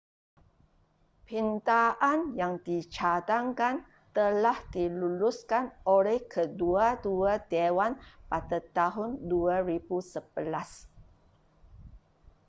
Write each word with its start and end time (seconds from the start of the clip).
pindaan 1.29 2.19
yang 2.41 2.53
dicadangkan 2.67 3.75
telah 4.17 4.57
diluluskan 4.75 5.65
oleh 5.95 6.17
kedua-dua 6.33 7.31
dewan 7.53 7.91
pada 8.31 8.57
tahun 8.77 9.09
2011 9.29 10.09